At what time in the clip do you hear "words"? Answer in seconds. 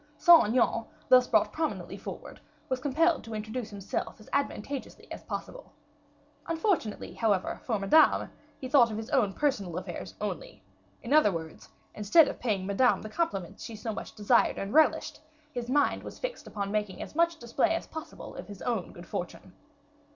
11.31-11.69